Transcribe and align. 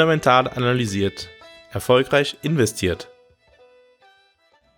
Fundamental 0.00 0.48
analysiert. 0.48 1.28
Erfolgreich 1.72 2.38
investiert. 2.40 3.10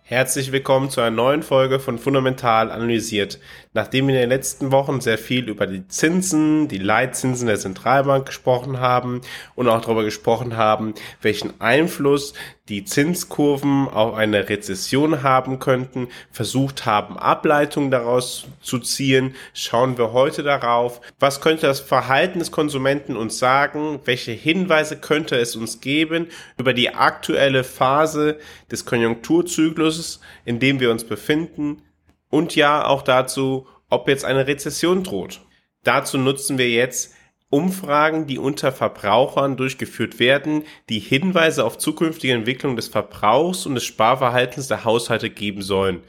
Herzlich 0.01 0.51
willkommen 0.51 0.89
zu 0.89 0.99
einer 0.99 1.15
neuen 1.15 1.43
Folge 1.43 1.79
von 1.79 1.97
Fundamental 1.97 2.69
analysiert. 2.69 3.39
Nachdem 3.73 4.09
wir 4.09 4.15
in 4.15 4.19
den 4.19 4.29
letzten 4.29 4.73
Wochen 4.73 4.99
sehr 4.99 5.17
viel 5.17 5.47
über 5.47 5.65
die 5.65 5.87
Zinsen, 5.87 6.67
die 6.67 6.77
Leitzinsen 6.77 7.47
der 7.47 7.57
Zentralbank 7.57 8.25
gesprochen 8.25 8.81
haben 8.81 9.21
und 9.55 9.69
auch 9.69 9.79
darüber 9.79 10.03
gesprochen 10.03 10.57
haben, 10.57 10.93
welchen 11.21 11.61
Einfluss 11.61 12.33
die 12.69 12.85
Zinskurven 12.85 13.89
auf 13.89 14.13
eine 14.15 14.47
Rezession 14.47 15.21
haben 15.21 15.59
könnten, 15.59 16.07
versucht 16.31 16.85
haben, 16.85 17.17
Ableitungen 17.17 17.91
daraus 17.91 18.45
zu 18.61 18.79
ziehen, 18.79 19.35
schauen 19.53 19.97
wir 19.97 20.13
heute 20.13 20.43
darauf, 20.43 21.01
was 21.19 21.41
könnte 21.41 21.67
das 21.67 21.81
Verhalten 21.81 22.39
des 22.39 22.51
Konsumenten 22.51 23.17
uns 23.17 23.37
sagen, 23.37 23.99
welche 24.05 24.31
Hinweise 24.31 24.97
könnte 24.97 25.35
es 25.35 25.57
uns 25.57 25.81
geben 25.81 26.27
über 26.57 26.73
die 26.73 26.93
aktuelle 26.93 27.65
Phase 27.65 28.39
des 28.71 28.85
Konjunkturzykluses, 28.85 30.21
in 30.45 30.59
dem 30.59 30.79
wir 30.79 30.91
uns 30.91 31.03
befinden? 31.03 31.81
Und 32.29 32.55
ja 32.55 32.85
auch 32.85 33.01
dazu, 33.01 33.67
ob 33.89 34.07
jetzt 34.07 34.23
eine 34.23 34.47
Rezession 34.47 35.03
droht. 35.03 35.41
Dazu 35.83 36.17
nutzen 36.17 36.57
wir 36.57 36.69
jetzt 36.69 37.13
Umfragen, 37.53 38.25
die 38.25 38.39
unter 38.39 38.71
Verbrauchern 38.71 39.57
durchgeführt 39.57 40.17
werden, 40.17 40.63
die 40.89 40.97
Hinweise 40.97 41.63
auf 41.63 41.77
zukünftige 41.77 42.33
Entwicklung 42.33 42.75
des 42.75 42.87
Verbrauchs 42.87 43.67
und 43.67 43.75
des 43.75 43.83
Sparverhaltens 43.83 44.69
der 44.69 44.85
Haushalte 44.85 45.29
geben 45.29 45.61
sollen. 45.61 46.01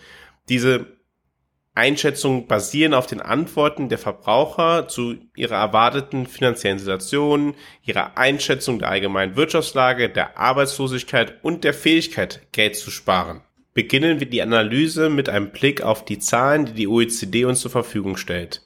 Diese 0.48 0.86
Einschätzungen 1.74 2.46
basieren 2.46 2.94
auf 2.94 3.06
den 3.06 3.20
Antworten 3.20 3.90
der 3.90 3.98
Verbraucher 3.98 4.88
zu 4.88 5.16
ihrer 5.36 5.56
erwarteten 5.56 6.26
finanziellen 6.26 6.78
Situation, 6.78 7.54
ihrer 7.82 8.16
Einschätzung 8.16 8.78
der 8.78 8.88
allgemeinen 8.88 9.36
Wirtschaftslage, 9.36 10.08
der 10.08 10.38
Arbeitslosigkeit 10.38 11.34
und 11.42 11.62
der 11.62 11.74
Fähigkeit, 11.74 12.40
Geld 12.52 12.74
zu 12.76 12.90
sparen. 12.90 13.42
Beginnen 13.74 14.18
wir 14.18 14.30
die 14.30 14.40
Analyse 14.40 15.10
mit 15.10 15.28
einem 15.28 15.50
Blick 15.50 15.82
auf 15.82 16.06
die 16.06 16.20
Zahlen, 16.20 16.64
die 16.64 16.72
die 16.72 16.88
OECD 16.88 17.44
uns 17.44 17.60
zur 17.60 17.70
Verfügung 17.70 18.16
stellt. 18.16 18.63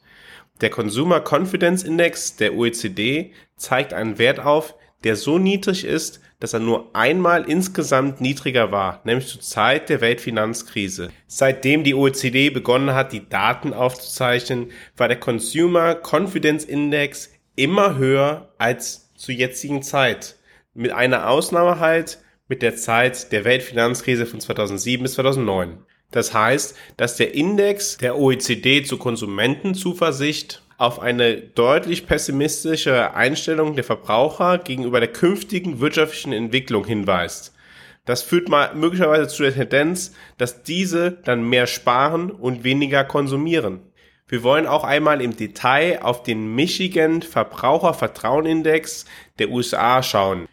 Der 0.60 0.70
Consumer 0.70 1.20
Confidence 1.20 1.84
Index 1.84 2.36
der 2.36 2.54
OECD 2.54 3.32
zeigt 3.56 3.92
einen 3.92 4.18
Wert 4.18 4.40
auf, 4.40 4.74
der 5.04 5.14
so 5.14 5.38
niedrig 5.38 5.84
ist, 5.84 6.20
dass 6.40 6.52
er 6.52 6.60
nur 6.60 6.94
einmal 6.94 7.48
insgesamt 7.48 8.20
niedriger 8.20 8.72
war, 8.72 9.00
nämlich 9.04 9.28
zur 9.28 9.40
Zeit 9.40 9.88
der 9.88 10.00
Weltfinanzkrise. 10.00 11.10
Seitdem 11.26 11.84
die 11.84 11.94
OECD 11.94 12.50
begonnen 12.50 12.94
hat, 12.94 13.12
die 13.12 13.28
Daten 13.28 13.72
aufzuzeichnen, 13.72 14.70
war 14.96 15.08
der 15.08 15.20
Consumer 15.20 15.96
Confidence 15.96 16.64
Index 16.64 17.30
immer 17.56 17.96
höher 17.96 18.52
als 18.58 19.14
zur 19.14 19.34
jetzigen 19.34 19.82
Zeit. 19.82 20.36
Mit 20.74 20.92
einer 20.92 21.28
Ausnahme 21.28 21.80
halt 21.80 22.18
mit 22.48 22.62
der 22.62 22.76
Zeit 22.76 23.30
der 23.32 23.44
Weltfinanzkrise 23.44 24.26
von 24.26 24.40
2007 24.40 25.02
bis 25.02 25.14
2009. 25.14 25.78
Das 26.10 26.32
heißt, 26.32 26.76
dass 26.96 27.16
der 27.16 27.34
Index 27.34 27.98
der 27.98 28.18
OECD 28.18 28.82
zur 28.82 28.98
Konsumentenzuversicht 28.98 30.62
auf 30.78 31.00
eine 31.00 31.36
deutlich 31.36 32.06
pessimistische 32.06 33.14
Einstellung 33.14 33.74
der 33.74 33.84
Verbraucher 33.84 34.58
gegenüber 34.58 35.00
der 35.00 35.12
künftigen 35.12 35.80
wirtschaftlichen 35.80 36.32
Entwicklung 36.32 36.86
hinweist. 36.86 37.52
Das 38.06 38.22
führt 38.22 38.48
mal 38.48 38.74
möglicherweise 38.74 39.28
zu 39.28 39.42
der 39.42 39.52
Tendenz, 39.52 40.14
dass 40.38 40.62
diese 40.62 41.10
dann 41.10 41.46
mehr 41.46 41.66
sparen 41.66 42.30
und 42.30 42.64
weniger 42.64 43.04
konsumieren. 43.04 43.80
Wir 44.28 44.42
wollen 44.42 44.66
auch 44.66 44.84
einmal 44.84 45.20
im 45.20 45.36
Detail 45.36 46.00
auf 46.02 46.22
den 46.22 46.54
Michigan 46.54 47.20
Verbrauchervertrauenindex 47.20 49.04
der 49.38 49.50
USA 49.50 50.02
schauen. 50.02 50.48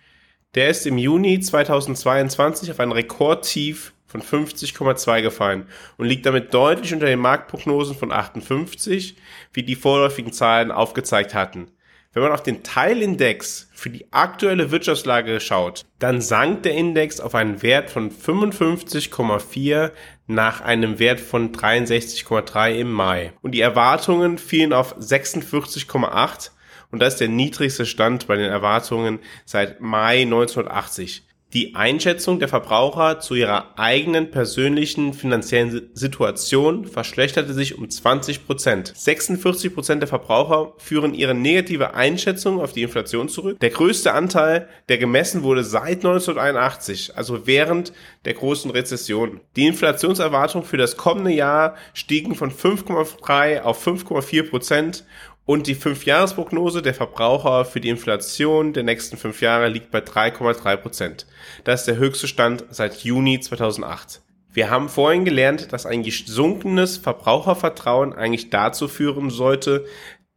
Der 0.55 0.69
ist 0.69 0.85
im 0.85 0.97
Juni 0.97 1.39
2022 1.39 2.71
auf 2.71 2.79
ein 2.79 2.91
Rekordtief 2.91 3.93
von 4.21 4.47
50,2 4.47 5.21
gefallen 5.21 5.67
und 5.97 6.07
liegt 6.07 6.25
damit 6.25 6.53
deutlich 6.53 6.93
unter 6.93 7.07
den 7.07 7.19
Marktprognosen 7.19 7.95
von 7.95 8.11
58, 8.11 9.17
wie 9.53 9.63
die 9.63 9.75
vorläufigen 9.75 10.31
Zahlen 10.31 10.71
aufgezeigt 10.71 11.33
hatten. 11.33 11.71
Wenn 12.13 12.23
man 12.23 12.31
auf 12.31 12.43
den 12.43 12.63
Teilindex 12.63 13.69
für 13.73 13.89
die 13.89 14.13
aktuelle 14.13 14.71
Wirtschaftslage 14.71 15.41
schaut, 15.41 15.83
dann 15.99 16.21
sank 16.21 16.63
der 16.63 16.73
Index 16.73 17.19
auf 17.19 17.35
einen 17.35 17.61
Wert 17.61 17.89
von 17.89 18.09
55,4 18.09 19.91
nach 20.27 20.61
einem 20.61 20.97
Wert 20.99 21.19
von 21.19 21.51
63,3 21.51 22.75
im 22.75 22.91
Mai. 22.91 23.33
Und 23.41 23.51
die 23.51 23.59
Erwartungen 23.59 24.37
fielen 24.37 24.71
auf 24.71 24.97
46,8 24.97 26.51
und 26.91 26.99
das 26.99 27.15
ist 27.15 27.19
der 27.19 27.27
niedrigste 27.27 27.85
Stand 27.85 28.27
bei 28.27 28.37
den 28.37 28.49
Erwartungen 28.49 29.19
seit 29.43 29.81
Mai 29.81 30.21
1980 30.21 31.25
die 31.53 31.73
Einschätzung 31.73 32.39
der 32.39 32.49
Verbraucher 32.49 33.21
zu 33.21 33.33
ihrer 33.33 33.79
eigenen 33.79 34.29
persönlichen 34.29 35.13
finanziellen 35.13 35.89
Situation 35.93 36.85
verschlechterte 36.85 37.53
sich 37.53 37.77
um 37.77 37.89
20 37.89 38.45
Prozent. 38.45 38.91
46 38.93 39.73
Prozent 39.73 40.01
der 40.01 40.09
Verbraucher 40.09 40.73
führen 40.77 41.13
ihre 41.13 41.33
negative 41.33 41.93
Einschätzung 41.93 42.59
auf 42.59 42.73
die 42.73 42.81
Inflation 42.81 43.29
zurück. 43.29 43.59
Der 43.61 43.69
größte 43.69 44.11
Anteil, 44.11 44.67
der 44.89 44.97
gemessen 44.97 45.43
wurde 45.43 45.63
seit 45.63 46.03
1981, 46.03 47.15
also 47.15 47.47
während 47.47 47.93
der 48.25 48.33
großen 48.33 48.71
Rezession. 48.71 49.39
Die 49.55 49.67
Inflationserwartungen 49.67 50.67
für 50.67 50.77
das 50.77 50.97
kommende 50.97 51.31
Jahr 51.31 51.75
stiegen 51.93 52.35
von 52.35 52.51
5,3 52.51 53.61
auf 53.61 53.87
5,4 53.87 54.49
Prozent 54.49 55.05
und 55.45 55.67
die 55.67 55.75
Fünfjahresprognose 55.75 56.81
der 56.81 56.93
Verbraucher 56.93 57.65
für 57.65 57.79
die 57.79 57.89
Inflation 57.89 58.73
der 58.73 58.83
nächsten 58.83 59.17
fünf 59.17 59.41
Jahre 59.41 59.69
liegt 59.69 59.91
bei 59.91 59.99
3,3 59.99 60.75
Prozent. 60.77 61.27
Das 61.63 61.81
ist 61.81 61.87
der 61.87 61.97
höchste 61.97 62.27
Stand 62.27 62.65
seit 62.71 63.03
Juni 63.03 63.39
2008. 63.39 64.21
Wir 64.51 64.69
haben 64.69 64.89
vorhin 64.89 65.25
gelernt, 65.25 65.73
dass 65.73 65.85
ein 65.85 66.01
gesunkenes 66.01 66.97
Verbrauchervertrauen 66.97 68.13
eigentlich 68.13 68.49
dazu 68.49 68.87
führen 68.87 69.29
sollte, 69.29 69.85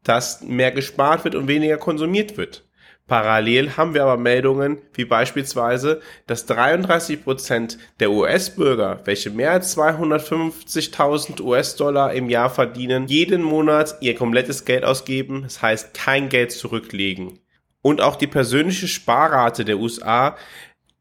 dass 0.03 0.43
mehr 0.43 0.73
gespart 0.73 1.25
wird 1.25 1.35
und 1.35 1.49
weniger 1.49 1.79
konsumiert 1.79 2.37
wird. 2.37 2.68
Parallel 3.09 3.77
haben 3.79 3.95
wir 3.95 4.03
aber 4.03 4.19
Meldungen 4.19 4.79
wie 4.93 5.07
beispielsweise, 5.07 6.01
dass 6.27 6.45
33 6.45 7.25
Prozent 7.25 7.79
der 8.01 8.11
US-Bürger, 8.11 9.01
welche 9.05 9.31
mehr 9.31 9.53
als 9.53 9.77
250.000 9.77 11.41
US-Dollar 11.41 12.13
im 12.13 12.29
Jahr 12.29 12.51
verdienen, 12.51 13.07
jeden 13.09 13.43
Monat 13.43 13.97
ihr 14.03 14.15
komplettes 14.15 14.67
Geld 14.67 14.85
ausgeben, 14.85 15.43
das 15.43 15.63
heißt 15.63 15.95
kein 15.95 16.29
Geld 16.29 16.53
zurücklegen. 16.53 17.39
Und 17.81 18.03
auch 18.03 18.17
die 18.17 18.27
persönliche 18.27 18.89
Sparrate 18.89 19.65
der 19.65 19.79
USA 19.79 20.37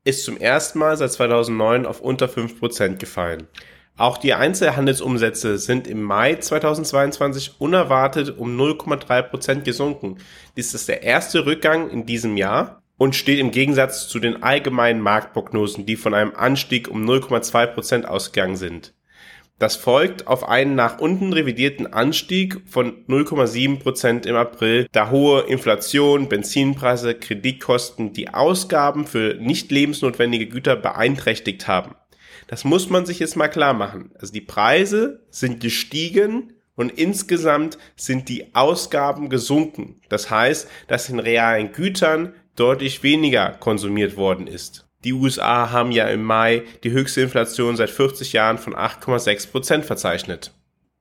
ist 0.05 0.23
zum 0.23 0.37
ersten 0.37 0.79
Mal 0.79 0.95
seit 0.95 1.11
2009 1.11 1.85
auf 1.85 1.99
unter 1.99 2.29
5 2.29 2.57
Prozent 2.57 2.99
gefallen. 2.99 3.47
Auch 3.97 4.19
die 4.19 4.35
Einzelhandelsumsätze 4.35 5.57
sind 5.57 5.87
im 5.87 6.03
Mai 6.03 6.35
2022 6.35 7.55
unerwartet 7.57 8.37
um 8.37 8.55
0,3 8.55 9.23
Prozent 9.23 9.65
gesunken. 9.65 10.17
Dies 10.55 10.75
ist 10.75 10.87
der 10.87 11.01
erste 11.01 11.47
Rückgang 11.47 11.89
in 11.89 12.05
diesem 12.05 12.37
Jahr 12.37 12.83
und 12.97 13.15
steht 13.15 13.39
im 13.39 13.49
Gegensatz 13.49 14.07
zu 14.07 14.19
den 14.19 14.43
allgemeinen 14.43 15.01
Marktprognosen, 15.01 15.87
die 15.87 15.95
von 15.95 16.13
einem 16.13 16.33
Anstieg 16.35 16.87
um 16.89 17.09
0,2 17.09 17.65
Prozent 17.65 18.07
ausgegangen 18.07 18.55
sind. 18.55 18.93
Das 19.57 19.75
folgt 19.75 20.27
auf 20.27 20.47
einen 20.47 20.75
nach 20.75 20.99
unten 20.99 21.33
revidierten 21.33 21.91
Anstieg 21.91 22.61
von 22.67 23.03
0,7 23.07 23.79
Prozent 23.79 24.27
im 24.27 24.35
April, 24.35 24.87
da 24.91 25.09
hohe 25.09 25.41
Inflation, 25.41 26.29
Benzinpreise, 26.29 27.15
Kreditkosten 27.15 28.13
die 28.13 28.31
Ausgaben 28.31 29.07
für 29.07 29.33
nicht 29.39 29.71
lebensnotwendige 29.71 30.45
Güter 30.45 30.75
beeinträchtigt 30.75 31.67
haben. 31.67 31.95
Das 32.47 32.63
muss 32.63 32.89
man 32.89 33.05
sich 33.05 33.19
jetzt 33.19 33.35
mal 33.35 33.49
klar 33.49 33.73
machen. 33.73 34.11
Also 34.19 34.33
die 34.33 34.41
Preise 34.41 35.25
sind 35.29 35.59
gestiegen 35.59 36.53
und 36.75 36.91
insgesamt 36.91 37.77
sind 37.95 38.29
die 38.29 38.55
Ausgaben 38.55 39.29
gesunken. 39.29 39.99
Das 40.09 40.29
heißt, 40.29 40.69
dass 40.87 41.09
in 41.09 41.19
realen 41.19 41.73
Gütern 41.73 42.33
deutlich 42.55 43.03
weniger 43.03 43.51
konsumiert 43.51 44.15
worden 44.15 44.47
ist. 44.47 44.87
Die 45.03 45.13
USA 45.13 45.71
haben 45.71 45.91
ja 45.91 46.07
im 46.07 46.23
Mai 46.23 46.63
die 46.83 46.91
höchste 46.91 47.21
Inflation 47.21 47.75
seit 47.75 47.89
40 47.89 48.33
Jahren 48.33 48.57
von 48.57 48.73
8,6 48.73 49.51
Prozent 49.51 49.85
verzeichnet. 49.85 50.53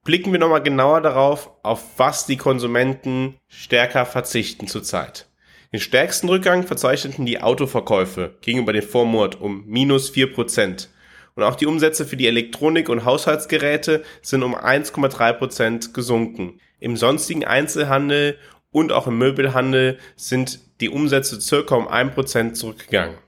Blicken 0.05 0.33
wir 0.33 0.39
nochmal 0.39 0.63
genauer 0.63 1.01
darauf, 1.01 1.51
auf 1.63 1.83
was 1.97 2.27
die 2.27 2.37
Konsumenten 2.37 3.37
stärker 3.49 4.07
verzichten 4.07 4.69
zurzeit. 4.69 5.29
Den 5.73 5.81
stärksten 5.81 6.29
Rückgang 6.29 6.63
verzeichneten 6.63 7.27
die 7.27 7.41
Autoverkäufe 7.41 8.37
gegenüber 8.41 8.73
dem 8.73 8.83
Vormonat 8.83 9.41
um 9.41 9.65
minus 9.67 10.11
4 10.11 10.33
Prozent. 10.33 10.91
Und 11.37 11.43
auch 11.43 11.55
die 11.55 11.67
Umsätze 11.67 12.07
für 12.07 12.17
die 12.17 12.27
Elektronik- 12.27 12.89
und 12.89 13.05
Haushaltsgeräte 13.05 14.03
sind 14.23 14.43
um 14.43 14.57
1,3 14.57 15.35
Prozent 15.35 15.95
gesunken. 15.95 16.61
Im 16.81 16.97
sonstigen 16.97 17.45
Einzelhandel 17.45 18.39
und 18.71 18.91
auch 18.91 19.07
im 19.07 19.19
Möbelhandel 19.19 19.99
sind 20.17 20.61
die 20.81 20.89
Umsätze 20.89 21.41
circa 21.41 21.77
um 21.77 21.89
1 21.89 22.15
Prozent 22.15 22.57
zurückgegangen. 22.57 23.19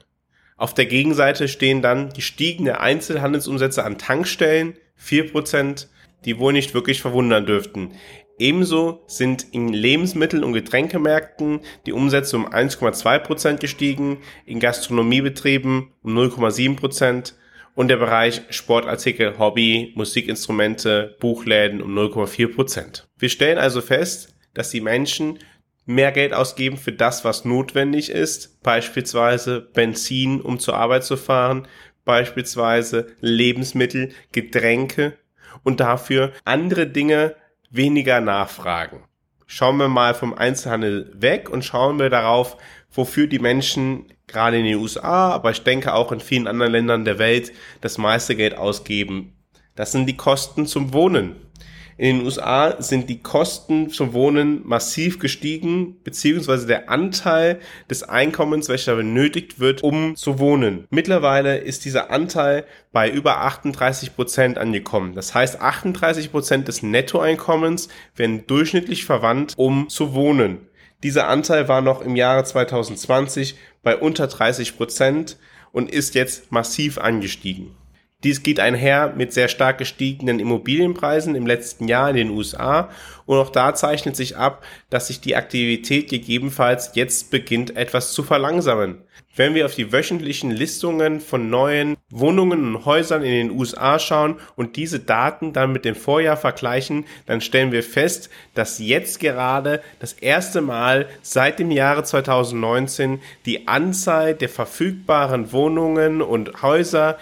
Auf 0.56 0.72
der 0.75 0.87
Gegenseite 0.87 1.49
stehen 1.49 1.82
dann 1.82 2.12
gestiegene 2.12 2.81
Einzelhandelsumsätze 2.81 3.84
an 3.84 3.99
Tankstellen, 3.99 4.75
4 4.96 5.31
Prozent, 5.31 5.88
die 6.25 6.38
wohl 6.38 6.54
nicht 6.54 6.75
wirklich 6.75 7.02
verwundern 7.02 7.44
dürften. 7.46 7.93
Ebenso 8.38 9.02
sind 9.06 9.46
in 9.52 9.69
Lebensmittel- 9.69 10.44
und 10.44 10.54
Getränkemärkten 10.54 11.61
die 11.84 11.93
Umsätze 11.93 12.37
um 12.37 12.46
1,2 12.46 13.19
Prozent 13.19 13.61
gestiegen, 13.61 14.19
in 14.46 14.61
Gastronomiebetrieben 14.61 15.93
um 16.02 16.16
0,7 16.16 16.76
Prozent 16.76 17.34
und 17.78 17.86
der 17.86 17.96
Bereich 17.96 18.42
Sportartikel, 18.50 19.38
Hobby, 19.38 19.92
Musikinstrumente, 19.94 21.14
Buchläden 21.20 21.80
um 21.80 21.96
0,4 21.96 22.52
Prozent. 22.52 23.06
Wir 23.16 23.28
stellen 23.28 23.56
also 23.56 23.80
fest, 23.80 24.34
dass 24.52 24.70
die 24.70 24.80
Menschen 24.80 25.38
mehr 25.86 26.10
Geld 26.10 26.34
ausgeben 26.34 26.76
für 26.76 26.90
das, 26.90 27.25
was 27.25 27.44
notwendig 27.44 28.10
ist, 28.10 28.60
beispielsweise 28.64 29.60
Benzin, 29.60 30.40
um 30.40 30.58
zur 30.58 30.75
Arbeit 30.75 31.04
zu 31.04 31.16
fahren, 31.16 31.69
beispielsweise 32.04 33.14
Lebensmittel, 33.20 34.10
Getränke 34.32 35.16
und 35.62 35.78
dafür 35.78 36.32
andere 36.44 36.88
Dinge 36.88 37.36
weniger 37.70 38.20
nachfragen. 38.20 39.04
Schauen 39.46 39.76
wir 39.76 39.88
mal 39.88 40.14
vom 40.14 40.34
Einzelhandel 40.34 41.12
weg 41.14 41.48
und 41.48 41.64
schauen 41.64 42.00
wir 42.00 42.10
darauf, 42.10 42.56
wofür 42.90 43.26
die 43.26 43.38
Menschen 43.38 44.06
gerade 44.26 44.58
in 44.58 44.64
den 44.64 44.76
USA, 44.76 45.31
aber 45.31 45.50
ich 45.50 45.62
denke 45.62 45.94
auch 45.94 46.12
in 46.12 46.20
vielen 46.20 46.46
anderen 46.46 46.73
Ländern 46.73 47.05
der 47.05 47.19
Welt 47.19 47.52
das 47.81 47.99
meiste 47.99 48.37
Geld 48.37 48.56
ausgeben. 48.56 49.32
Das 49.75 49.93
sind 49.93 50.06
die 50.06 50.17
Kosten 50.17 50.67
zum 50.67 50.93
Wohnen. 50.93 51.37
In 51.99 52.19
den 52.19 52.25
USA 52.25 52.81
sind 52.81 53.11
die 53.11 53.23
Kosten 53.23 53.90
zum 53.90 54.12
Wohnen 54.12 54.64
massiv 54.64 55.19
gestiegen, 55.19 55.96
beziehungsweise 56.05 56.69
der 56.69 56.88
Anteil 56.88 57.58
des 57.90 58.05
Einkommens, 58.05 58.69
welcher 58.69 58.94
benötigt 58.94 59.58
wird, 59.58 59.82
um 59.82 60.14
zu 60.14 60.38
wohnen. 60.38 60.87
Mittlerweile 60.90 61.58
ist 61.58 61.85
dieser 61.85 62.12
Anteil 62.12 62.64
bei 62.93 63.11
über 63.11 63.40
38 63.40 64.14
Prozent 64.14 64.58
angekommen. 64.58 65.17
Das 65.17 65.35
heißt, 65.35 65.61
38 65.61 66.31
Prozent 66.31 66.69
des 66.69 66.85
Nettoeinkommens 66.85 67.88
werden 68.14 68.46
durchschnittlich 68.46 69.05
verwandt, 69.05 69.55
um 69.56 69.88
zu 69.88 70.14
wohnen. 70.14 70.68
Dieser 71.05 71.29
Anteil 71.29 71.69
war 71.69 71.81
noch 71.81 72.00
im 72.00 72.17
Jahre 72.17 72.43
2020 72.43 73.56
bei 73.85 73.97
unter 73.97 74.27
30 74.27 74.77
Prozent 74.77 75.37
und 75.71 75.91
ist 75.91 76.17
jetzt 76.17 76.50
massiv 76.50 76.99
angestiegen. 76.99 77.77
Dies 78.25 78.43
geht 78.43 78.59
einher 78.59 79.15
mit 79.17 79.32
sehr 79.32 79.47
stark 79.47 79.79
gestiegenen 79.79 80.41
Immobilienpreisen 80.41 81.37
im 81.37 81.47
letzten 81.47 81.87
Jahr 81.87 82.11
in 82.11 82.17
den 82.17 82.31
USA 82.31 82.91
und 83.26 83.38
auch 83.38 83.50
da 83.50 83.76
zeichnet 83.76 84.17
sich 84.17 84.37
ab, 84.37 84.65
dass 84.91 85.06
sich 85.06 85.20
die 85.20 85.37
Aktivität 85.37 86.11
gegebenenfalls 86.11 86.91
jetzt 86.94 87.31
beginnt 87.31 87.76
etwas 87.76 88.12
zu 88.12 88.25
verlangsamen. 88.25 89.03
Wenn 89.37 89.55
wir 89.55 89.67
auf 89.67 89.76
die 89.76 89.93
wöchentlichen 89.93 90.50
Listungen 90.50 91.20
von 91.20 91.49
neuen 91.49 91.97
Wohnungen 92.11 92.75
und 92.75 92.85
Häusern 92.85 93.23
in 93.23 93.31
den 93.31 93.50
USA 93.53 94.00
schauen 94.00 94.41
und 94.56 94.75
diese 94.75 94.99
Daten 94.99 95.53
dann 95.53 95.71
mit 95.71 95.85
dem 95.85 95.94
Vorjahr 95.94 96.37
vergleichen, 96.37 97.05
dann 97.26 97.41
stellen 97.41 97.71
wir 97.71 97.85
fest, 97.85 98.31
dass 98.55 98.81
jetzt 98.81 99.21
gerade 99.21 99.81
das 100.00 100.14
erste 100.14 100.61
Mal 100.61 101.06
seit 101.23 101.61
dem 101.61 101.71
Jahre 101.71 102.03
2019 102.03 103.21
die 103.47 103.69
Anzahl 103.69 104.35
der 104.35 104.49
verfügbaren 104.49 105.53
Wohnungen 105.53 106.21
und 106.21 106.62
Häuser 106.62 107.17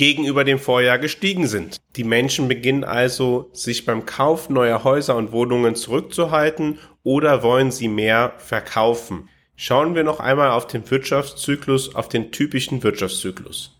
gegenüber 0.00 0.44
dem 0.44 0.58
Vorjahr 0.58 0.98
gestiegen 0.98 1.46
sind. 1.46 1.76
Die 1.96 2.04
Menschen 2.04 2.48
beginnen 2.48 2.84
also, 2.84 3.50
sich 3.52 3.84
beim 3.84 4.06
Kauf 4.06 4.48
neuer 4.48 4.82
Häuser 4.82 5.14
und 5.14 5.30
Wohnungen 5.30 5.74
zurückzuhalten 5.74 6.78
oder 7.02 7.42
wollen 7.42 7.70
sie 7.70 7.88
mehr 7.88 8.32
verkaufen. 8.38 9.28
Schauen 9.56 9.94
wir 9.94 10.02
noch 10.02 10.18
einmal 10.18 10.52
auf 10.52 10.66
den 10.66 10.90
Wirtschaftszyklus, 10.90 11.94
auf 11.94 12.08
den 12.08 12.32
typischen 12.32 12.82
Wirtschaftszyklus. 12.82 13.76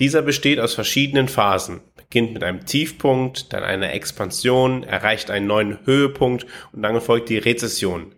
Dieser 0.00 0.22
besteht 0.22 0.58
aus 0.58 0.74
verschiedenen 0.74 1.28
Phasen, 1.28 1.82
beginnt 1.94 2.32
mit 2.32 2.42
einem 2.42 2.66
Tiefpunkt, 2.66 3.52
dann 3.52 3.62
einer 3.62 3.92
Expansion, 3.92 4.82
erreicht 4.82 5.30
einen 5.30 5.46
neuen 5.46 5.86
Höhepunkt 5.86 6.46
und 6.72 6.82
dann 6.82 7.00
folgt 7.00 7.28
die 7.28 7.38
Rezession. 7.38 8.12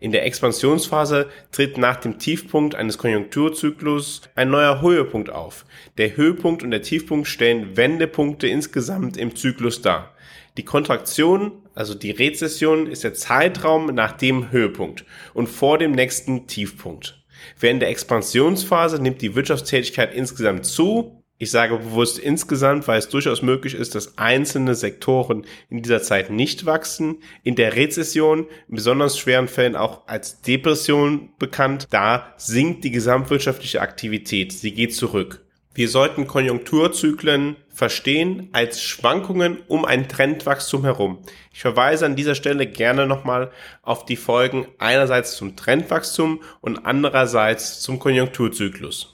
In 0.00 0.12
der 0.12 0.24
Expansionsphase 0.26 1.28
tritt 1.52 1.78
nach 1.78 1.96
dem 1.96 2.18
Tiefpunkt 2.18 2.74
eines 2.74 2.98
Konjunkturzyklus 2.98 4.22
ein 4.34 4.50
neuer 4.50 4.82
Höhepunkt 4.82 5.30
auf. 5.30 5.64
Der 5.98 6.16
Höhepunkt 6.16 6.62
und 6.62 6.70
der 6.70 6.82
Tiefpunkt 6.82 7.28
stellen 7.28 7.76
Wendepunkte 7.76 8.46
insgesamt 8.46 9.16
im 9.16 9.34
Zyklus 9.36 9.82
dar. 9.82 10.14
Die 10.56 10.64
Kontraktion, 10.64 11.52
also 11.74 11.94
die 11.94 12.12
Rezession, 12.12 12.86
ist 12.86 13.02
der 13.02 13.14
Zeitraum 13.14 13.86
nach 13.86 14.12
dem 14.12 14.52
Höhepunkt 14.52 15.04
und 15.32 15.48
vor 15.48 15.78
dem 15.78 15.92
nächsten 15.92 16.46
Tiefpunkt. 16.46 17.20
Während 17.58 17.82
der 17.82 17.90
Expansionsphase 17.90 19.02
nimmt 19.02 19.20
die 19.20 19.34
Wirtschaftstätigkeit 19.34 20.14
insgesamt 20.14 20.64
zu 20.64 21.23
ich 21.44 21.50
sage 21.50 21.76
bewusst 21.76 22.18
insgesamt, 22.18 22.88
weil 22.88 22.98
es 22.98 23.10
durchaus 23.10 23.42
möglich 23.42 23.74
ist, 23.74 23.94
dass 23.94 24.16
einzelne 24.16 24.74
Sektoren 24.74 25.44
in 25.68 25.82
dieser 25.82 26.02
Zeit 26.02 26.30
nicht 26.30 26.64
wachsen. 26.64 27.18
In 27.42 27.54
der 27.54 27.76
Rezession, 27.76 28.46
in 28.68 28.76
besonders 28.76 29.18
schweren 29.18 29.46
Fällen 29.46 29.76
auch 29.76 30.08
als 30.08 30.40
Depression 30.40 31.28
bekannt, 31.38 31.88
da 31.90 32.32
sinkt 32.38 32.82
die 32.84 32.90
gesamtwirtschaftliche 32.90 33.82
Aktivität. 33.82 34.52
Sie 34.52 34.72
geht 34.72 34.94
zurück. 34.94 35.44
Wir 35.74 35.88
sollten 35.88 36.26
Konjunkturzyklen 36.26 37.56
verstehen 37.68 38.48
als 38.52 38.80
Schwankungen 38.82 39.58
um 39.66 39.84
ein 39.84 40.08
Trendwachstum 40.08 40.84
herum. 40.84 41.18
Ich 41.52 41.60
verweise 41.60 42.06
an 42.06 42.16
dieser 42.16 42.36
Stelle 42.36 42.66
gerne 42.66 43.06
nochmal 43.06 43.50
auf 43.82 44.06
die 44.06 44.16
Folgen 44.16 44.66
einerseits 44.78 45.36
zum 45.36 45.56
Trendwachstum 45.56 46.40
und 46.60 46.86
andererseits 46.86 47.80
zum 47.80 47.98
Konjunkturzyklus. 47.98 49.13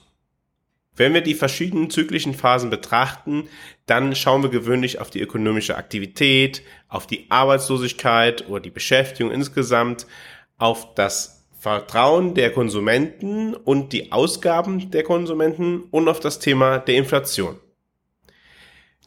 Wenn 1.01 1.15
wir 1.15 1.21
die 1.21 1.33
verschiedenen 1.33 1.89
zyklischen 1.89 2.35
Phasen 2.35 2.69
betrachten, 2.69 3.49
dann 3.87 4.15
schauen 4.15 4.43
wir 4.43 4.51
gewöhnlich 4.51 4.99
auf 4.99 5.09
die 5.09 5.19
ökonomische 5.19 5.75
Aktivität, 5.75 6.61
auf 6.89 7.07
die 7.07 7.25
Arbeitslosigkeit 7.29 8.47
oder 8.47 8.59
die 8.59 8.69
Beschäftigung 8.69 9.31
insgesamt, 9.31 10.05
auf 10.59 10.93
das 10.93 11.47
Vertrauen 11.57 12.35
der 12.35 12.51
Konsumenten 12.51 13.55
und 13.55 13.93
die 13.93 14.11
Ausgaben 14.11 14.91
der 14.91 15.01
Konsumenten 15.01 15.85
und 15.89 16.07
auf 16.07 16.19
das 16.19 16.37
Thema 16.37 16.77
der 16.77 16.97
Inflation. 16.97 17.59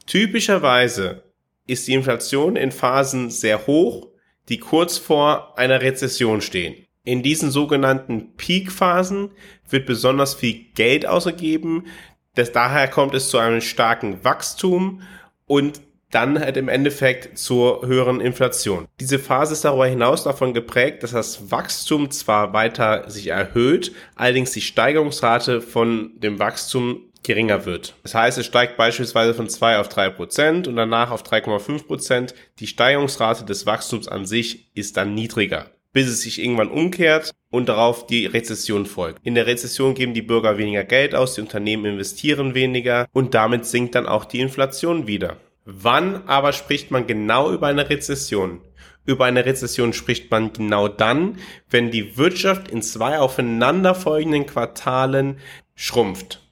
Typischerweise 0.05 1.23
ist 1.69 1.87
die 1.87 1.95
Inflation 1.95 2.57
in 2.57 2.73
Phasen 2.73 3.31
sehr 3.31 3.69
hoch, 3.69 4.09
die 4.49 4.59
kurz 4.59 4.99
vor 4.99 5.57
einer 5.57 5.81
Rezession 5.81 6.41
stehen. 6.41 6.84
In 7.05 7.23
diesen 7.23 7.51
sogenannten 7.51 8.35
Peak-Phasen 8.37 9.31
wird 9.69 9.85
besonders 9.85 10.35
viel 10.35 10.65
Geld 10.75 11.07
ausgegeben. 11.07 11.85
Das, 12.35 12.51
daher 12.51 12.89
kommt 12.89 13.15
es 13.15 13.29
zu 13.29 13.37
einem 13.37 13.61
starken 13.61 14.25
Wachstum 14.25 15.03
und 15.47 15.83
dann 16.11 16.39
halt 16.39 16.57
im 16.57 16.69
Endeffekt 16.69 17.37
zur 17.37 17.87
höheren 17.87 18.21
Inflation. 18.21 18.87
Diese 19.01 19.19
Phase 19.19 19.53
ist 19.53 19.65
darüber 19.65 19.87
hinaus 19.87 20.25
davon 20.25 20.55
geprägt, 20.55 21.03
dass 21.03 21.11
das 21.11 21.51
Wachstum 21.51 22.11
zwar 22.11 22.53
weiter 22.55 23.11
sich 23.11 23.27
erhöht, 23.27 23.93
allerdings 24.15 24.53
die 24.53 24.61
Steigerungsrate 24.61 25.61
von 25.61 26.13
dem 26.17 26.39
Wachstum 26.39 27.11
geringer 27.23 27.67
wird. 27.67 27.97
Das 28.03 28.15
heißt, 28.15 28.39
es 28.39 28.47
steigt 28.47 28.77
beispielsweise 28.77 29.35
von 29.35 29.49
2 29.49 29.79
auf 29.79 29.89
3 29.89 30.11
Prozent 30.11 30.69
und 30.69 30.77
danach 30.77 31.11
auf 31.11 31.23
3,5 31.23 31.87
Prozent. 31.87 32.35
Die 32.61 32.67
Steigerungsrate 32.67 33.45
des 33.45 33.67
Wachstums 33.67 34.09
an 34.09 34.25
sich 34.25 34.71
ist 34.75 34.97
dann 34.97 35.15
niedriger 35.15 35.71
bis 35.95 36.09
es 36.09 36.21
sich 36.21 36.43
irgendwann 36.43 36.69
umkehrt 36.69 37.31
und 37.51 37.71
darauf 37.71 38.07
die 38.07 38.27
Rezession 38.27 38.85
folgt. 38.85 39.25
In 39.25 39.35
der 39.35 39.47
Rezession 39.47 39.95
geben 39.95 40.13
die 40.13 40.23
Bürger 40.23 40.59
weniger 40.59 40.85
Geld 40.85 41.15
aus, 41.15 41.37
die 41.37 41.41
Unternehmen 41.41 41.87
investieren 41.87 42.55
weniger 42.55 43.07
und 43.13 43.33
damit 43.33 43.65
sinkt 43.65 43.95
dann 43.95 44.07
auch 44.07 44.27
die 44.27 44.41
Inflation 44.41 45.07
wieder. 45.07 45.39
Wann 45.65 46.29
aber 46.29 46.53
spricht 46.53 46.91
man 46.91 47.07
genau 47.07 47.51
über 47.51 47.69
eine 47.69 47.89
Rezession? 47.89 48.61
Über 49.07 49.25
eine 49.25 49.47
Rezession 49.47 49.93
spricht 49.93 50.31
man 50.31 50.53
genau 50.53 50.89
dann, 50.89 51.39
wenn 51.71 51.91
die 51.91 52.17
Wirtschaft 52.19 52.71
in 52.71 52.83
zwei 52.83 53.19
aufeinanderfolgenden 53.19 54.47
Quartalen 54.47 55.39
schrumpft. 55.75 56.44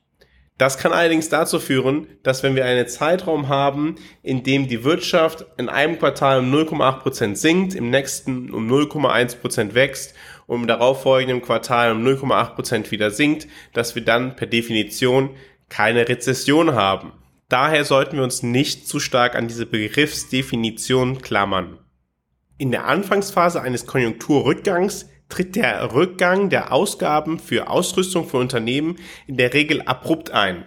Das 0.62 0.78
kann 0.78 0.92
allerdings 0.92 1.28
dazu 1.28 1.58
führen, 1.58 2.06
dass 2.22 2.44
wenn 2.44 2.54
wir 2.54 2.64
einen 2.64 2.86
Zeitraum 2.86 3.48
haben, 3.48 3.96
in 4.22 4.44
dem 4.44 4.68
die 4.68 4.84
Wirtschaft 4.84 5.44
in 5.56 5.68
einem 5.68 5.98
Quartal 5.98 6.38
um 6.38 6.54
0,8% 6.54 7.34
sinkt, 7.34 7.74
im 7.74 7.90
nächsten 7.90 8.48
um 8.52 8.70
0,1% 8.70 9.74
wächst 9.74 10.14
und 10.46 10.60
im 10.60 10.66
darauffolgenden 10.68 11.42
Quartal 11.42 11.90
um 11.90 12.06
0,8% 12.06 12.92
wieder 12.92 13.10
sinkt, 13.10 13.48
dass 13.72 13.96
wir 13.96 14.04
dann 14.04 14.36
per 14.36 14.46
Definition 14.46 15.30
keine 15.68 16.08
Rezession 16.08 16.76
haben. 16.76 17.10
Daher 17.48 17.84
sollten 17.84 18.18
wir 18.18 18.22
uns 18.22 18.44
nicht 18.44 18.86
zu 18.86 19.00
stark 19.00 19.34
an 19.34 19.48
diese 19.48 19.66
Begriffsdefinition 19.66 21.22
klammern. 21.22 21.80
In 22.56 22.70
der 22.70 22.86
Anfangsphase 22.86 23.60
eines 23.60 23.86
Konjunkturrückgangs 23.86 25.08
tritt 25.32 25.56
der 25.56 25.94
Rückgang 25.94 26.50
der 26.50 26.72
Ausgaben 26.72 27.38
für 27.38 27.70
Ausrüstung 27.70 28.28
für 28.28 28.36
Unternehmen 28.36 28.96
in 29.26 29.38
der 29.38 29.54
Regel 29.54 29.80
abrupt 29.80 30.30
ein. 30.30 30.66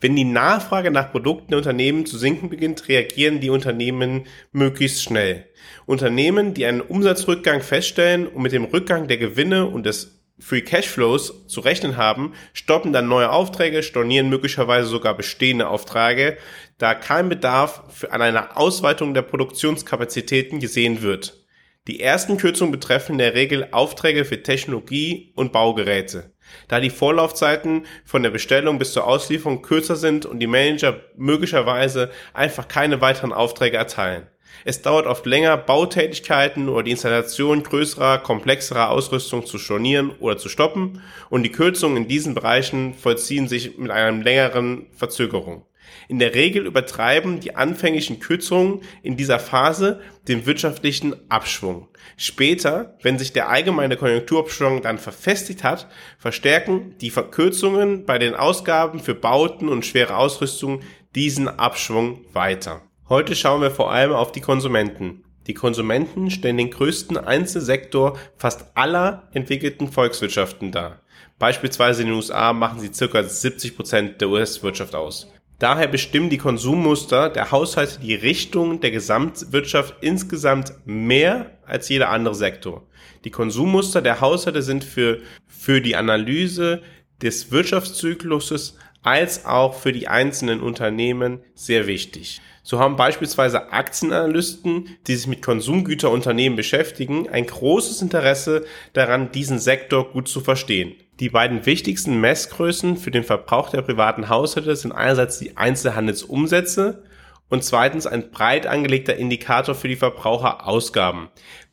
Wenn 0.00 0.14
die 0.14 0.24
Nachfrage 0.24 0.92
nach 0.92 1.10
Produkten 1.10 1.48
der 1.48 1.58
Unternehmen 1.58 2.06
zu 2.06 2.16
sinken 2.16 2.48
beginnt, 2.48 2.86
reagieren 2.88 3.40
die 3.40 3.50
Unternehmen 3.50 4.26
möglichst 4.52 5.02
schnell. 5.02 5.46
Unternehmen, 5.84 6.54
die 6.54 6.64
einen 6.64 6.80
Umsatzrückgang 6.80 7.60
feststellen 7.60 8.28
und 8.28 8.42
mit 8.42 8.52
dem 8.52 8.66
Rückgang 8.66 9.08
der 9.08 9.16
Gewinne 9.16 9.66
und 9.66 9.84
des 9.84 10.22
Free 10.38 10.60
Cashflows 10.60 11.48
zu 11.48 11.60
rechnen 11.60 11.96
haben, 11.96 12.34
stoppen 12.52 12.92
dann 12.92 13.08
neue 13.08 13.30
Aufträge, 13.30 13.82
stornieren 13.82 14.28
möglicherweise 14.28 14.86
sogar 14.86 15.16
bestehende 15.16 15.66
Aufträge, 15.66 16.36
da 16.78 16.94
kein 16.94 17.28
Bedarf 17.28 18.06
an 18.10 18.22
einer 18.22 18.56
Ausweitung 18.56 19.12
der 19.12 19.22
Produktionskapazitäten 19.22 20.60
gesehen 20.60 21.02
wird. 21.02 21.45
Die 21.86 22.00
ersten 22.00 22.36
Kürzungen 22.36 22.72
betreffen 22.72 23.12
in 23.12 23.18
der 23.18 23.34
Regel 23.34 23.68
Aufträge 23.70 24.24
für 24.24 24.42
Technologie 24.42 25.32
und 25.36 25.52
Baugeräte. 25.52 26.32
Da 26.66 26.80
die 26.80 26.90
Vorlaufzeiten 26.90 27.86
von 28.04 28.24
der 28.24 28.30
Bestellung 28.30 28.80
bis 28.80 28.92
zur 28.92 29.06
Auslieferung 29.06 29.62
kürzer 29.62 29.94
sind 29.94 30.26
und 30.26 30.40
die 30.40 30.48
Manager 30.48 31.00
möglicherweise 31.16 32.10
einfach 32.34 32.66
keine 32.66 33.00
weiteren 33.00 33.32
Aufträge 33.32 33.76
erteilen. 33.76 34.26
Es 34.64 34.82
dauert 34.82 35.06
oft 35.06 35.26
länger, 35.26 35.56
Bautätigkeiten 35.56 36.68
oder 36.68 36.82
die 36.82 36.90
Installation 36.90 37.62
größerer, 37.62 38.18
komplexerer 38.18 38.90
Ausrüstung 38.90 39.46
zu 39.46 39.58
stornieren 39.58 40.10
oder 40.18 40.38
zu 40.38 40.48
stoppen 40.48 41.02
und 41.30 41.44
die 41.44 41.52
Kürzungen 41.52 41.98
in 41.98 42.08
diesen 42.08 42.34
Bereichen 42.34 42.94
vollziehen 42.94 43.46
sich 43.46 43.78
mit 43.78 43.92
einer 43.92 44.20
längeren 44.24 44.86
Verzögerung. 44.92 45.64
In 46.08 46.18
der 46.18 46.34
Regel 46.34 46.66
übertreiben 46.66 47.40
die 47.40 47.56
anfänglichen 47.56 48.20
Kürzungen 48.20 48.80
in 49.02 49.16
dieser 49.16 49.38
Phase 49.38 50.00
den 50.28 50.46
wirtschaftlichen 50.46 51.14
Abschwung. 51.30 51.88
Später, 52.16 52.96
wenn 53.02 53.18
sich 53.18 53.32
der 53.32 53.48
allgemeine 53.48 53.96
Konjunkturabschwung 53.96 54.82
dann 54.82 54.98
verfestigt 54.98 55.64
hat, 55.64 55.88
verstärken 56.18 56.94
die 57.00 57.10
Verkürzungen 57.10 58.04
bei 58.06 58.18
den 58.18 58.34
Ausgaben 58.34 59.00
für 59.00 59.14
Bauten 59.14 59.68
und 59.68 59.84
schwere 59.84 60.16
Ausrüstung 60.16 60.80
diesen 61.14 61.48
Abschwung 61.48 62.24
weiter. 62.32 62.82
Heute 63.08 63.36
schauen 63.36 63.62
wir 63.62 63.70
vor 63.70 63.92
allem 63.92 64.12
auf 64.12 64.32
die 64.32 64.40
Konsumenten. 64.40 65.22
Die 65.46 65.54
Konsumenten 65.54 66.30
stellen 66.30 66.56
den 66.56 66.70
größten 66.70 67.16
Einzelsektor 67.16 68.18
fast 68.36 68.76
aller 68.76 69.28
entwickelten 69.32 69.92
Volkswirtschaften 69.92 70.72
dar. 70.72 71.02
Beispielsweise 71.38 72.02
in 72.02 72.08
den 72.08 72.16
USA 72.16 72.52
machen 72.52 72.80
sie 72.80 72.90
ca. 72.90 73.22
70 73.22 73.76
Prozent 73.76 74.20
der 74.20 74.28
US-Wirtschaft 74.28 74.94
aus. 74.94 75.30
Daher 75.58 75.88
bestimmen 75.88 76.28
die 76.28 76.36
Konsummuster 76.36 77.30
der 77.30 77.50
Haushalte 77.50 78.00
die 78.00 78.14
Richtung 78.14 78.80
der 78.80 78.90
Gesamtwirtschaft 78.90 79.94
insgesamt 80.02 80.74
mehr 80.84 81.52
als 81.64 81.88
jeder 81.88 82.10
andere 82.10 82.34
Sektor. 82.34 82.86
Die 83.24 83.30
Konsummuster 83.30 84.02
der 84.02 84.20
Haushalte 84.20 84.60
sind 84.60 84.84
für, 84.84 85.20
für 85.46 85.80
die 85.80 85.96
Analyse 85.96 86.82
des 87.22 87.50
Wirtschaftszykluses 87.50 88.76
als 89.02 89.46
auch 89.46 89.74
für 89.74 89.92
die 89.92 90.08
einzelnen 90.08 90.60
Unternehmen 90.60 91.40
sehr 91.54 91.86
wichtig. 91.86 92.42
So 92.62 92.78
haben 92.78 92.96
beispielsweise 92.96 93.72
Aktienanalysten, 93.72 94.96
die 95.06 95.14
sich 95.14 95.28
mit 95.28 95.40
Konsumgüterunternehmen 95.40 96.56
beschäftigen, 96.56 97.28
ein 97.30 97.46
großes 97.46 98.02
Interesse 98.02 98.66
daran, 98.92 99.30
diesen 99.30 99.60
Sektor 99.60 100.10
gut 100.10 100.28
zu 100.28 100.40
verstehen. 100.40 100.96
Die 101.18 101.30
beiden 101.30 101.64
wichtigsten 101.64 102.20
Messgrößen 102.20 102.98
für 102.98 103.10
den 103.10 103.24
Verbrauch 103.24 103.70
der 103.70 103.80
privaten 103.80 104.28
Haushalte 104.28 104.76
sind 104.76 104.92
einerseits 104.92 105.38
die 105.38 105.56
Einzelhandelsumsätze 105.56 107.04
und 107.48 107.64
zweitens 107.64 108.06
ein 108.06 108.30
breit 108.30 108.66
angelegter 108.66 109.16
Indikator 109.16 109.74
für 109.74 109.88
die 109.88 109.96
Verbraucherausgaben. 109.96 111.28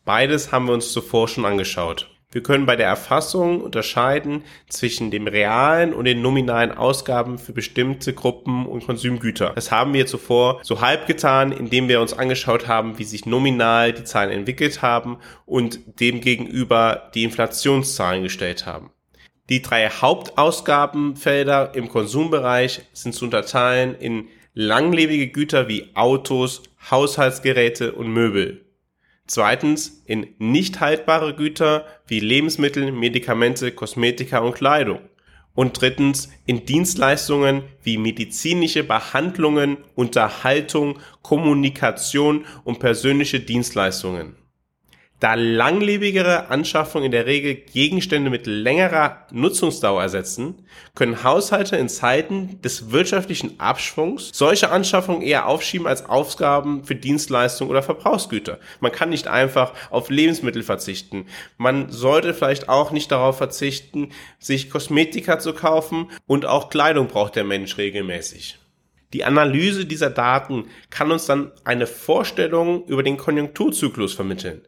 Beides 0.05 0.53
haben 0.53 0.67
wir 0.67 0.73
uns 0.73 0.93
zuvor 0.93 1.27
schon 1.27 1.43
angeschaut. 1.43 2.09
Wir 2.31 2.41
können 2.41 2.65
bei 2.65 2.77
der 2.77 2.88
Erfassung 2.88 3.59
unterscheiden 3.59 4.43
zwischen 4.69 5.12
dem 5.12 5.27
realen 5.27 5.93
und 5.93 6.05
den 6.05 6.21
nominalen 6.21 6.71
Ausgaben 6.71 7.38
für 7.38 7.51
bestimmte 7.51 8.13
Gruppen 8.13 8.65
und 8.65 8.85
Konsumgüter. 8.85 9.51
Das 9.53 9.71
haben 9.71 9.93
wir 9.93 10.07
zuvor 10.07 10.62
so 10.63 10.79
halb 10.79 11.05
getan, 11.05 11.51
indem 11.51 11.89
wir 11.89 12.00
uns 12.00 12.13
angeschaut 12.13 12.67
haben, 12.67 12.97
wie 12.97 13.03
sich 13.03 13.25
nominal 13.25 13.91
die 13.91 14.05
Zahlen 14.05 14.31
entwickelt 14.31 14.81
haben 14.81 15.17
und 15.45 16.00
demgegenüber 16.00 17.12
die 17.13 17.23
Inflationszahlen 17.23 18.23
gestellt 18.23 18.65
haben. 18.65 18.92
Die 19.50 19.62
drei 19.62 19.89
Hauptausgabenfelder 19.89 21.75
im 21.75 21.89
Konsumbereich 21.89 22.83
sind 22.93 23.13
zu 23.13 23.25
unterteilen 23.25 23.95
in 23.95 24.29
langlebige 24.53 25.27
Güter 25.27 25.67
wie 25.67 25.89
Autos, 25.95 26.63
Haushaltsgeräte 26.89 27.91
und 27.91 28.07
Möbel. 28.07 28.65
Zweitens 29.27 30.03
in 30.05 30.27
nicht 30.38 30.79
haltbare 30.79 31.35
Güter 31.35 31.85
wie 32.07 32.19
Lebensmittel, 32.19 32.91
Medikamente, 32.91 33.71
Kosmetika 33.71 34.39
und 34.39 34.55
Kleidung. 34.55 35.00
Und 35.55 35.79
drittens 35.79 36.29
in 36.45 36.65
Dienstleistungen 36.65 37.63
wie 37.83 37.97
medizinische 37.97 38.83
Behandlungen, 38.83 39.77
Unterhaltung, 39.93 41.00
Kommunikation 41.21 42.45
und 42.63 42.79
persönliche 42.79 43.39
Dienstleistungen. 43.39 44.35
Da 45.24 45.36
langlebigere 45.36 46.50
Anschaffungen 46.50 47.06
in 47.06 47.13
der 47.13 47.25
Regel 47.25 47.56
Gegenstände 47.56 48.30
mit 48.30 48.46
längerer 48.46 49.25
Nutzungsdauer 49.32 50.01
ersetzen, 50.01 50.68
können 50.96 51.24
Haushalte 51.24 51.77
in 51.77 51.88
Zeiten 51.88 52.62
des 52.62 52.92
wirtschaftlichen 52.92 53.58
Abschwungs 53.58 54.32
solche 54.34 54.70
Anschaffungen 54.70 55.22
eher 55.22 55.48
aufschieben 55.48 55.88
als 55.88 56.10
Ausgaben 56.10 56.84
für 56.84 56.96
Dienstleistungen 56.96 57.72
oder 57.72 57.82
Verbrauchsgüter. 57.82 58.60
Man 58.82 58.92
kann 58.92 59.12
nicht 59.12 59.30
einfach 59.30 59.72
auf 59.92 60.10
Lebensmittel 60.10 60.62
verzichten. 60.62 61.27
Man 61.56 61.89
sollte 61.89 62.34
vielleicht 62.34 62.68
auch 62.68 62.92
nicht 62.92 63.10
darauf 63.10 63.38
verzichten, 63.38 64.10
sich 64.39 64.70
Kosmetika 64.70 65.39
zu 65.39 65.53
kaufen 65.53 66.12
und 66.27 66.46
auch 66.46 66.70
Kleidung 66.70 67.08
braucht 67.08 67.38
der 67.38 67.46
Mensch 67.46 67.77
regelmäßig. 67.77 68.60
Die 69.13 69.24
Analyse 69.24 69.86
dieser 69.86 70.10
Daten 70.10 70.65
kann 70.89 71.12
uns 71.12 71.27
dann 71.27 71.51
eine 71.63 71.88
Vorstellung 71.88 72.84
über 72.88 73.03
den 73.03 73.15
Konjunkturzyklus 73.15 74.13
vermitteln. 74.13 74.63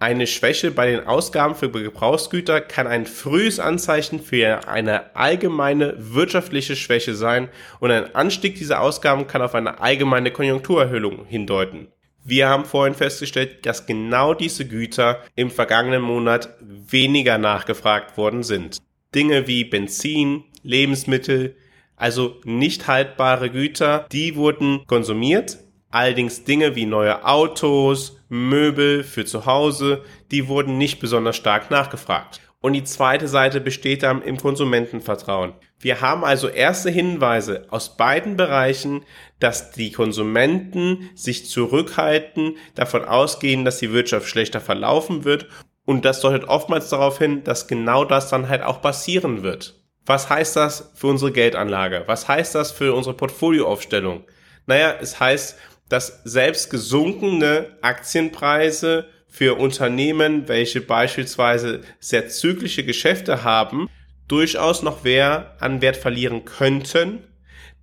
Eine 0.00 0.28
Schwäche 0.28 0.70
bei 0.70 0.92
den 0.92 1.08
Ausgaben 1.08 1.56
für 1.56 1.72
Gebrauchsgüter 1.72 2.60
kann 2.60 2.86
ein 2.86 3.04
frühes 3.04 3.58
Anzeichen 3.58 4.20
für 4.20 4.68
eine 4.68 5.16
allgemeine 5.16 5.96
wirtschaftliche 5.98 6.76
Schwäche 6.76 7.16
sein 7.16 7.48
und 7.80 7.90
ein 7.90 8.14
Anstieg 8.14 8.54
dieser 8.54 8.80
Ausgaben 8.80 9.26
kann 9.26 9.42
auf 9.42 9.56
eine 9.56 9.80
allgemeine 9.80 10.30
Konjunkturerhöhung 10.30 11.24
hindeuten. 11.26 11.88
Wir 12.24 12.48
haben 12.48 12.64
vorhin 12.64 12.94
festgestellt, 12.94 13.66
dass 13.66 13.86
genau 13.86 14.34
diese 14.34 14.68
Güter 14.68 15.24
im 15.34 15.50
vergangenen 15.50 16.02
Monat 16.02 16.50
weniger 16.60 17.36
nachgefragt 17.36 18.16
worden 18.16 18.44
sind. 18.44 18.78
Dinge 19.16 19.48
wie 19.48 19.64
Benzin, 19.64 20.44
Lebensmittel, 20.62 21.56
also 21.96 22.36
nicht 22.44 22.86
haltbare 22.86 23.50
Güter, 23.50 24.06
die 24.12 24.36
wurden 24.36 24.84
konsumiert, 24.86 25.58
Allerdings 25.90 26.44
Dinge 26.44 26.74
wie 26.74 26.86
neue 26.86 27.24
Autos, 27.24 28.18
Möbel 28.28 29.04
für 29.04 29.24
zu 29.24 29.46
Hause, 29.46 30.02
die 30.30 30.48
wurden 30.48 30.76
nicht 30.76 31.00
besonders 31.00 31.36
stark 31.36 31.70
nachgefragt. 31.70 32.40
Und 32.60 32.72
die 32.72 32.84
zweite 32.84 33.28
Seite 33.28 33.60
besteht 33.60 34.02
dann 34.02 34.20
im 34.20 34.36
Konsumentenvertrauen. 34.36 35.54
Wir 35.78 36.00
haben 36.00 36.24
also 36.24 36.48
erste 36.48 36.90
Hinweise 36.90 37.66
aus 37.70 37.96
beiden 37.96 38.36
Bereichen, 38.36 39.04
dass 39.38 39.70
die 39.70 39.92
Konsumenten 39.92 41.08
sich 41.14 41.48
zurückhalten, 41.48 42.56
davon 42.74 43.04
ausgehen, 43.04 43.64
dass 43.64 43.78
die 43.78 43.92
Wirtschaft 43.92 44.28
schlechter 44.28 44.60
verlaufen 44.60 45.24
wird. 45.24 45.46
Und 45.84 46.04
das 46.04 46.20
deutet 46.20 46.48
oftmals 46.48 46.90
darauf 46.90 47.18
hin, 47.18 47.44
dass 47.44 47.68
genau 47.68 48.04
das 48.04 48.28
dann 48.28 48.48
halt 48.48 48.62
auch 48.62 48.82
passieren 48.82 49.42
wird. 49.42 49.80
Was 50.04 50.28
heißt 50.28 50.56
das 50.56 50.90
für 50.94 51.06
unsere 51.06 51.32
Geldanlage? 51.32 52.02
Was 52.06 52.26
heißt 52.26 52.56
das 52.56 52.72
für 52.72 52.92
unsere 52.92 53.14
Portfolioaufstellung? 53.14 54.24
Naja, 54.66 54.94
es 55.00 55.20
heißt, 55.20 55.56
dass 55.88 56.22
selbst 56.24 56.70
gesunkene 56.70 57.76
Aktienpreise 57.80 59.06
für 59.26 59.58
Unternehmen, 59.58 60.48
welche 60.48 60.80
beispielsweise 60.80 61.82
sehr 62.00 62.28
zyklische 62.28 62.84
Geschäfte 62.84 63.44
haben, 63.44 63.88
durchaus 64.26 64.82
noch 64.82 65.04
wer 65.04 65.56
an 65.60 65.80
Wert 65.80 65.96
verlieren 65.96 66.44
könnten, 66.44 67.24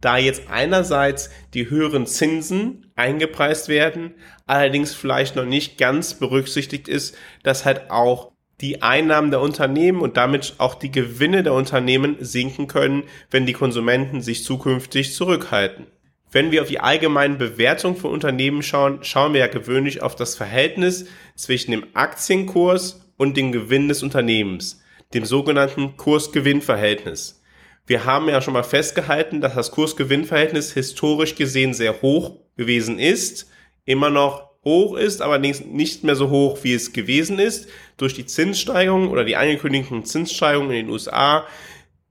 da 0.01 0.17
jetzt 0.17 0.43
einerseits 0.49 1.29
die 1.53 1.69
höheren 1.69 2.05
Zinsen 2.05 2.91
eingepreist 2.95 3.69
werden, 3.69 4.13
allerdings 4.45 4.93
vielleicht 4.93 5.35
noch 5.35 5.45
nicht 5.45 5.77
ganz 5.77 6.13
berücksichtigt 6.13 6.87
ist, 6.87 7.15
dass 7.43 7.65
halt 7.65 7.89
auch 7.89 8.31
die 8.61 8.81
Einnahmen 8.81 9.31
der 9.31 9.41
Unternehmen 9.41 10.01
und 10.01 10.17
damit 10.17 10.55
auch 10.59 10.75
die 10.75 10.91
Gewinne 10.91 11.43
der 11.43 11.53
Unternehmen 11.53 12.17
sinken 12.19 12.67
können, 12.67 13.03
wenn 13.29 13.45
die 13.45 13.53
Konsumenten 13.53 14.21
sich 14.21 14.43
zukünftig 14.43 15.13
zurückhalten. 15.13 15.87
Wenn 16.35 16.51
wir 16.51 16.63
auf 16.63 16.67
die 16.67 16.81
allgemeinen 16.81 17.37
Bewertungen 17.37 17.95
von 17.95 18.11
Unternehmen 18.11 18.61
schauen, 18.61 19.01
schauen 19.03 19.31
wir 19.31 19.39
ja 19.39 19.47
gewöhnlich 19.47 20.01
auf 20.01 20.17
das 20.17 20.35
Verhältnis 20.35 21.05
zwischen 21.37 21.71
dem 21.71 21.85
Aktienkurs 21.93 23.09
und 23.15 23.37
dem 23.37 23.53
Gewinn 23.53 23.87
des 23.87 24.03
Unternehmens, 24.03 24.83
dem 25.13 25.23
sogenannten 25.23 25.95
Kurs-Gewinn-Verhältnis. 25.95 27.41
Wir 27.87 28.03
haben 28.03 28.27
ja 28.27 28.41
schon 28.41 28.53
mal 28.53 28.63
festgehalten, 28.63 29.39
dass 29.39 29.53
das 29.53 29.71
Kurs-Gewinn-Verhältnis 29.71 30.73
historisch 30.73 31.35
gesehen 31.35 31.73
sehr 31.73 32.01
hoch 32.01 32.33
gewesen 32.57 32.99
ist, 32.99 33.49
immer 33.85 34.09
noch 34.09 34.49
hoch 34.65 34.97
ist, 34.97 35.21
aber 35.21 35.39
nicht 35.39 36.03
mehr 36.03 36.17
so 36.17 36.29
hoch, 36.29 36.57
wie 36.63 36.73
es 36.73 36.91
gewesen 36.91 37.39
ist. 37.39 37.69
Durch 37.95 38.13
die 38.13 38.25
Zinssteigerung 38.25 39.09
oder 39.09 39.23
die 39.23 39.37
angekündigten 39.37 40.03
Zinssteigerungen 40.03 40.71
in 40.71 40.87
den 40.87 40.91
USA 40.91 41.47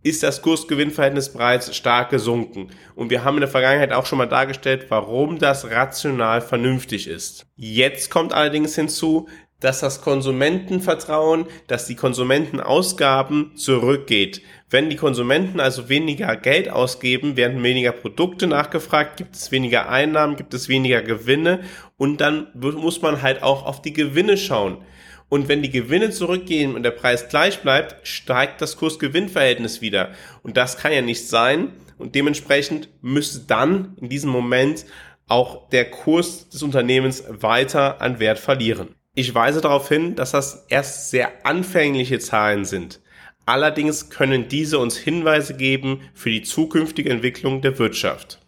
ist 0.05 0.23
das 0.23 0.43
Kursgewinnverhältnis 0.43 1.33
bereits 1.33 1.75
stark 1.75 2.11
gesunken. 2.11 2.69
Und 2.95 3.11
wir 3.11 3.25
haben 3.25 3.37
in 3.37 3.41
der 3.41 3.49
Vergangenheit 3.49 3.93
auch 3.93 4.07
schon 4.07 4.19
mal 4.19 4.27
dargestellt, 4.27 4.87
warum 4.91 5.39
das 5.39 5.71
rational 5.71 6.43
vernünftig 6.43 7.09
ist. 7.09 7.47
Jetzt 7.57 8.11
kommt 8.11 8.33
allerdings 8.33 8.75
hinzu, 8.75 9.29
dass 9.61 9.81
das 9.81 10.03
Konsumentenvertrauen, 10.03 11.47
dass 11.69 11.87
die 11.87 11.95
Konsumentenausgaben 11.95 13.57
zurückgeht. 13.57 14.43
Wenn 14.69 14.91
die 14.91 14.97
Konsumenten 14.97 15.59
also 15.59 15.89
weniger 15.89 16.37
Geld 16.37 16.69
ausgeben, 16.69 17.39
werden 17.39 17.63
weniger 17.63 17.93
Produkte 17.93 18.47
nachgefragt, 18.47 19.17
gibt 19.17 19.35
es 19.35 19.53
weniger 19.53 19.89
Einnahmen, 19.89 20.37
gibt 20.37 20.53
es 20.53 20.69
weniger 20.69 21.01
Gewinne 21.01 21.61
und 21.97 22.21
dann 22.21 22.49
muss 22.55 23.01
man 23.01 23.23
halt 23.23 23.43
auch 23.43 23.65
auf 23.65 23.81
die 23.81 23.95
Gewinne 23.95 24.37
schauen. 24.37 24.85
Und 25.29 25.49
wenn 25.49 25.63
die 25.63 25.71
Gewinne 25.71 26.11
zurückgehen 26.11 26.75
und 26.75 26.83
der 26.83 26.91
Preis 26.91 27.29
gleich 27.29 27.61
bleibt, 27.61 28.07
steigt 28.07 28.61
das 28.61 28.77
Kurs-Gewinn-Verhältnis 28.77 29.81
wieder. 29.81 30.11
Und 30.43 30.57
das 30.57 30.77
kann 30.77 30.93
ja 30.93 31.03
nicht 31.03 31.29
sein. 31.29 31.73
Und 31.99 32.15
dementsprechend 32.15 32.89
müsste 33.03 33.41
dann 33.47 33.97
in 34.01 34.09
diesem 34.09 34.31
Moment 34.31 34.85
auch 35.27 35.69
der 35.71 35.91
Kurs 35.91 36.49
des 36.51 36.63
Unternehmens 36.63 37.25
weiter 37.29 38.01
an 38.01 38.21
Wert 38.21 38.39
verlieren. 38.39 38.95
Ich 39.15 39.35
weise 39.35 39.61
darauf 39.61 39.89
hin, 39.89 40.17
dass 40.17 40.33
das 40.33 40.67
erst 40.69 41.11
sehr 41.11 41.47
anfängliche 41.47 42.19
Zahlen 42.19 42.65
sind. 42.65 43.01
Allerdings 43.47 44.11
können 44.11 44.49
diese 44.49 44.79
uns 44.79 44.97
Hinweise 44.97 45.57
geben 45.57 46.01
für 46.15 46.31
die 46.31 46.43
zukünftige 46.43 47.11
Entwicklung 47.11 47.61
der 47.61 47.79
Wirtschaft. 47.79 48.41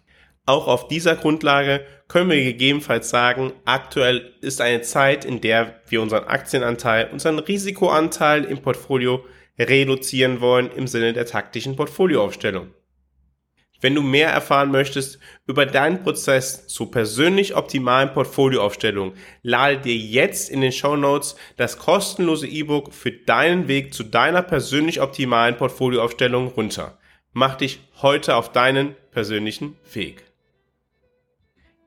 Auch 0.47 0.69
auf 0.69 0.87
dieser 0.87 1.17
Grundlage 1.17 1.85
können 2.07 2.31
wir 2.31 2.43
gegebenenfalls 2.43 3.11
sagen, 3.11 3.53
aktuell 3.65 4.33
ist 4.41 4.61
eine 4.61 4.81
Zeit, 4.83 5.25
in 5.25 5.41
der 5.41 5.81
wir 5.89 6.01
unseren 6.01 6.25
Aktienanteil, 6.25 7.11
unseren 7.13 7.41
Risikoanteil 7.41 8.45
im 8.45 8.63
Portfolio 8.63 9.25
reduzieren 9.59 10.41
wollen 10.41 10.71
im 10.71 10.87
Sinne 10.87 11.13
der 11.13 11.27
taktischen 11.27 11.75
Portfolioaufstellung. 11.75 12.69
Wenn 13.81 13.95
du 13.95 14.03
mehr 14.03 14.31
erfahren 14.31 14.71
möchtest 14.71 15.19
über 15.47 15.67
deinen 15.67 16.03
Prozess 16.03 16.67
zur 16.67 16.91
persönlich 16.91 17.57
optimalen 17.57 18.13
Portfolioaufstellung, 18.13 19.15
lade 19.43 19.79
dir 19.79 19.97
jetzt 19.97 20.49
in 20.49 20.61
den 20.61 20.73
Show 20.73 20.97
Notes 20.97 21.37
das 21.57 21.79
kostenlose 21.79 22.47
E-Book 22.47 22.95
für 22.95 23.11
deinen 23.11 23.69
Weg 23.69 23.93
zu 23.93 24.05
deiner 24.05 24.43
persönlich 24.43 25.01
optimalen 25.01 25.57
Portfolioaufstellung 25.57 26.49
runter. 26.49 26.99
Mach 27.33 27.57
dich 27.57 27.81
heute 28.01 28.37
auf 28.37 28.53
deinen 28.53 28.95
persönlichen 29.11 29.77
Weg. 29.93 30.26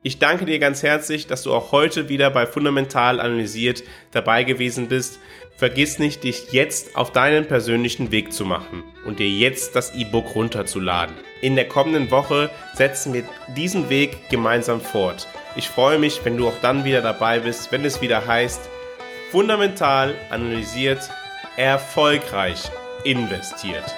Ich 0.02 0.18
danke 0.18 0.46
dir 0.46 0.58
ganz 0.58 0.82
herzlich, 0.82 1.26
dass 1.26 1.42
du 1.42 1.52
auch 1.52 1.72
heute 1.72 2.08
wieder 2.08 2.30
bei 2.30 2.46
Fundamental 2.46 3.20
analysiert 3.20 3.82
dabei 4.12 4.44
gewesen 4.44 4.88
bist. 4.88 5.18
Vergiss 5.58 5.98
nicht, 5.98 6.24
dich 6.24 6.52
jetzt 6.52 6.96
auf 6.96 7.12
deinen 7.12 7.46
persönlichen 7.46 8.10
Weg 8.10 8.32
zu 8.32 8.46
machen 8.46 8.82
und 9.04 9.18
dir 9.18 9.28
jetzt 9.28 9.76
das 9.76 9.94
E-Book 9.94 10.34
runterzuladen. 10.34 11.14
In 11.42 11.54
der 11.54 11.68
kommenden 11.68 12.10
Woche 12.10 12.48
setzen 12.72 13.12
wir 13.12 13.24
diesen 13.54 13.90
Weg 13.90 14.30
gemeinsam 14.30 14.80
fort. 14.80 15.28
Ich 15.54 15.68
freue 15.68 15.98
mich, 15.98 16.24
wenn 16.24 16.38
du 16.38 16.48
auch 16.48 16.58
dann 16.62 16.86
wieder 16.86 17.02
dabei 17.02 17.40
bist, 17.40 17.70
wenn 17.70 17.84
es 17.84 18.00
wieder 18.00 18.26
heißt, 18.26 18.70
fundamental 19.30 20.14
analysiert, 20.30 21.10
erfolgreich 21.58 22.70
investiert. 23.04 23.94